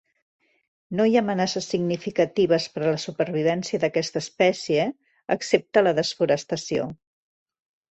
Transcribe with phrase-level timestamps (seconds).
[0.99, 4.89] No hi ha amenaces significatives per a la supervivència d'aquesta espècie,
[5.39, 6.91] excepte la desforestació.